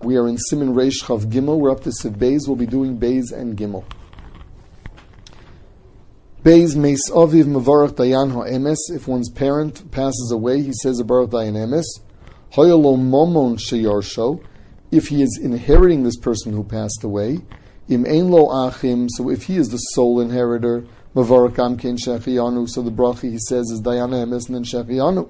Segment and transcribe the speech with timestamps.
[0.00, 1.58] We are in Siman Reish Chav Gimel.
[1.58, 2.46] We're up to Sif Beis.
[2.46, 3.84] We'll be doing Beis and Gimel.
[6.44, 8.78] Beis Meis Aviv Mavarach Dayan Ha'emes.
[8.90, 11.84] If one's parent passes away, he says a Baruch Dayan Emes.
[12.52, 14.40] Hoyalo Momon Sheyarsho.
[14.92, 17.40] If he is inheriting this person who passed away.
[17.88, 19.08] Im Ein Lo Achim.
[19.08, 20.86] So if he is the sole inheritor,
[21.16, 22.68] Mavarach Amken Shechianu.
[22.68, 25.28] So the bracha he says is Dayan Emes and then Shechianu.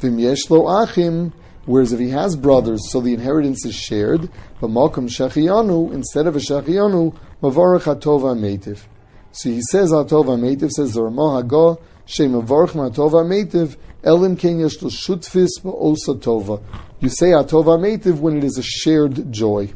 [0.00, 1.32] Vim Yesh Lo Achim.
[1.68, 4.30] Whereas if he has brothers, so the inheritance is shared.
[4.58, 8.84] But Malcolm Shechianu, instead of a Shechianu, Mavarach Hatova Meitiv.
[9.32, 14.60] So he says Hatova Meitiv, says the Ramah Hagah, Shem Mavarach Hatova Meitiv, Elim Ken
[14.60, 16.64] Yesh Shutfis Osa Tova.
[17.00, 19.70] You say Hatova Meitiv when it is a shared joy.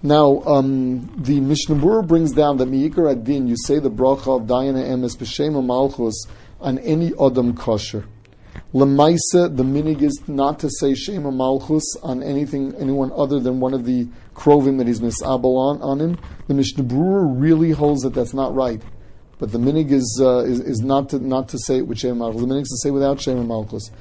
[0.00, 4.46] Now, um, the Mishnah Berurah brings down that Mi'ikar Adin, you say the bracha of
[4.46, 6.26] Dayan Emes B'Shem Malchus
[6.60, 8.06] on any Adam kosher.
[8.74, 13.72] Lemaisa, the minig is not to say Shema Malchus on anything, anyone other than one
[13.72, 16.18] of the krovim that he's misabel on, on him.
[16.48, 18.82] The Mishnah Berurah really holds that that's not right.
[19.38, 22.14] But the minig is, uh, is, is not to not to say it with Shema
[22.14, 22.40] Malchus.
[22.40, 23.92] The minig is to say without Shema Malchus.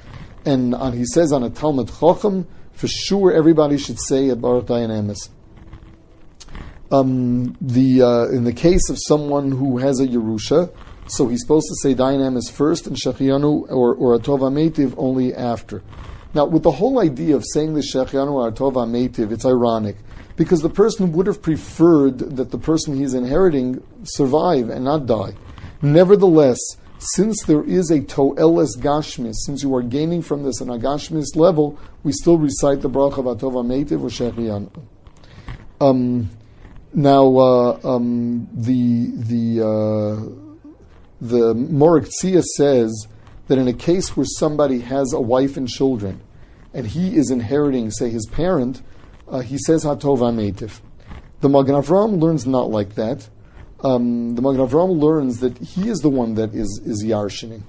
[0.44, 4.66] And on, he says on a Talmid Chochem, for sure everybody should say a Baruch
[4.66, 5.30] Dayan Emes.
[6.92, 10.76] Um, the uh, in the case of someone who has a Yerusha,
[11.08, 15.34] so he's supposed to say Dayan Emes first and Shechianu or, or Atova Metiv only
[15.34, 15.82] after.
[16.34, 19.98] Now, with the whole idea of saying the Shechianu or Atova Metiv, it's ironic
[20.36, 25.34] because the person would have preferred that the person he's inheriting survive and not die.
[25.82, 26.60] Nevertheless,
[26.98, 31.78] since there is a to'eles gashmis, since you are gaining from this an agashmis level,
[32.04, 34.72] we still recite the bracha of Atova Metiv or Shechianu.
[35.82, 36.30] Um,
[36.94, 40.43] now, uh, um, the the uh,
[41.24, 42.12] the Morik
[42.58, 43.08] says
[43.48, 46.22] that in a case where somebody has a wife and children,
[46.74, 48.82] and he is inheriting, say, his parent,
[49.30, 50.82] uh, he says Hatov Ametiv.
[51.40, 53.30] The Magen Avram learns not like that.
[53.82, 57.64] Um, the Magen Avram learns that he is the one that is is yarshining,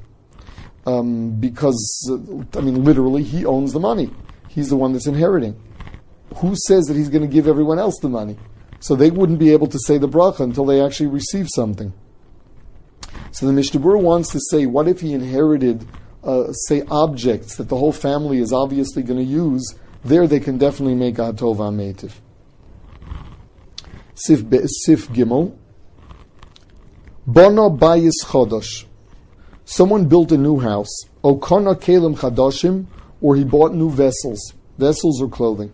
[0.86, 4.10] um, because uh, I mean, literally, he owns the money.
[4.48, 5.60] He's the one that's inheriting.
[6.36, 8.36] Who says that he's going to give everyone else the money?
[8.80, 11.92] So they wouldn't be able to say the bracha until they actually receive something.
[13.34, 15.84] So the Mishnah wants to say, what if he inherited,
[16.22, 19.74] uh, say, objects that the whole family is obviously going to use?
[20.04, 22.12] There they can definitely make a Hatov Ametiv.
[24.14, 24.44] Sif,
[24.84, 25.58] Sif Gimel.
[27.26, 28.84] Bono Bayis Chodosh.
[29.64, 30.94] Someone built a new house.
[31.24, 32.86] Okona Kalim Chadoshim,
[33.20, 35.72] or he bought new vessels, vessels or clothing.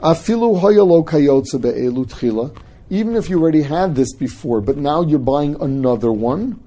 [0.00, 2.54] Afilu Hoyalo Kayotze Be'elu Tchila.
[2.90, 6.60] Even if you already had this before, but now you're buying another one,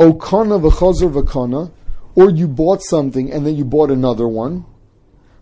[0.00, 1.70] Okana v'chazer v'kana,
[2.14, 4.64] or you bought something and then you bought another one.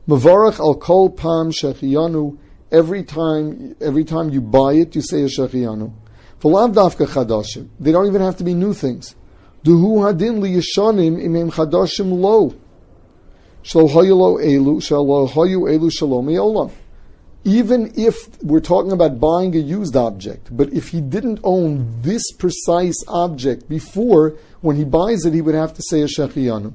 [0.09, 2.37] Mavarach al kol pam shechiyanu.
[2.73, 5.93] Every time, every time you buy it, you say a shechiyanu.
[6.41, 7.69] V'lav dafka chadashim.
[7.79, 9.15] They don't even have to be new things.
[9.65, 12.53] Duhu hadin li yishanim imem chadashim lo.
[13.63, 16.73] Shal hoyu elu, shal hoyu elu shalom olam
[17.49, 22.31] even if we're talking about buying a used object, but if he didn't own this
[22.33, 26.75] precise object before, when he buys it, he would have to say a shechiyanu.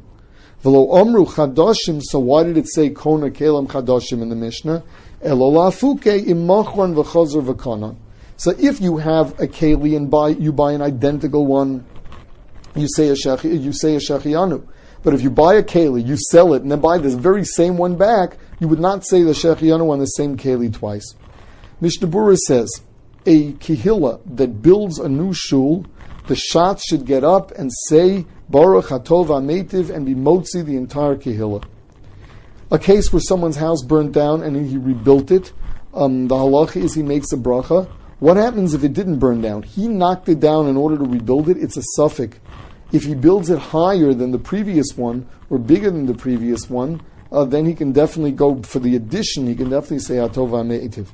[0.62, 4.84] Velo omru so why did it say kona kelam chadashim in the Mishnah?
[5.22, 7.96] Elolafuke imachron v'chazer v'kana.
[8.38, 11.86] So if you have a keli and buy, you buy an identical one,
[12.76, 14.66] you say a shechi, you say a shechiyanu.
[15.04, 17.78] But if you buy a keli, you sell it, and then buy this very same
[17.78, 21.16] one back, you would not say the Shechianu on the same keli twice.
[21.82, 22.82] Mishnah Berurah says,
[23.26, 25.86] a kihila that builds a new shul,
[26.28, 31.16] the shots should get up and say, Baruch Hatov Ametiv, and be motzi the entire
[31.16, 31.64] kihila.
[32.72, 35.52] A case where someone's house burned down and he rebuilt it,
[35.94, 37.88] um, the halacha is he makes a bracha.
[38.20, 39.64] What happens if it didn't burn down?
[39.64, 41.58] He knocked it down in order to rebuild it.
[41.58, 42.36] It's a safek.
[42.94, 47.02] If he builds it higher than the previous one or bigger than the previous one,
[47.32, 49.48] uh, then he can definitely go for the addition.
[49.48, 51.08] He can definitely say Atova Me'itiv.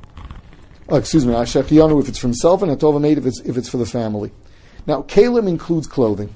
[0.92, 3.70] Uh, excuse me, Ashachiyanu if it's for himself, and Atova Me'itiv if it's, if it's
[3.70, 4.32] for the family.
[4.86, 6.36] Now, Kalim includes clothing.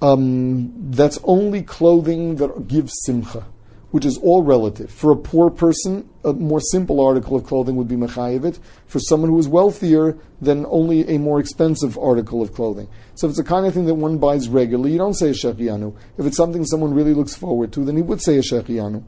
[0.00, 3.44] Um, that's only clothing that gives simcha
[3.90, 4.90] which is all relative.
[4.90, 8.58] For a poor person, a more simple article of clothing would be mechayevit.
[8.86, 12.88] For someone who is wealthier, then only a more expensive article of clothing.
[13.14, 15.32] So if it's the kind of thing that one buys regularly, you don't say a
[15.32, 15.96] shechianu.
[16.18, 19.04] If it's something someone really looks forward to, then he would say a shechianu.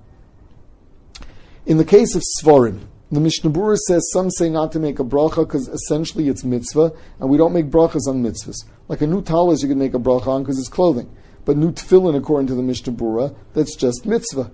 [1.67, 5.05] In the case of sefarim, the Mishnah Berurah says some say not to make a
[5.05, 8.65] bracha because essentially it's mitzvah, and we don't make brachas on mitzvahs.
[8.87, 11.15] Like a new talis you can make a bracha on because it's clothing.
[11.45, 14.51] But new tefillin, according to the Mishnah Berurah, that's just mitzvah.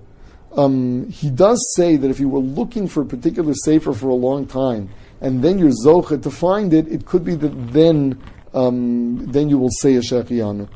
[0.57, 4.15] Um, he does say that if you were looking for a particular sefer for a
[4.15, 4.89] long time,
[5.21, 8.23] and then you're zocha to find it, it could be that then
[8.53, 10.69] um, then you will say a shechianu.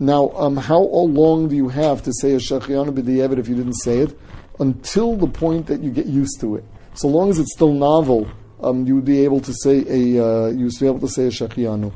[0.00, 3.74] Now, um, how long do you have to say a shechianu b'di'evet if you didn't
[3.74, 4.18] say it?
[4.58, 6.64] Until the point that you get used to it.
[6.94, 8.28] So long as it's still novel,
[8.62, 11.26] um, you would be able to say a uh, you would be able to say
[11.26, 11.92] a shechianu.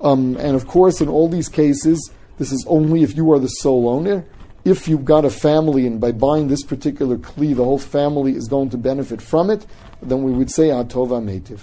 [0.00, 3.48] Um, and of course, in all these cases, this is only if you are the
[3.48, 4.24] sole owner.
[4.64, 8.48] If you've got a family and by buying this particular kli, the whole family is
[8.48, 9.66] going to benefit from it,
[10.00, 11.60] then we would say ah, atova metiv.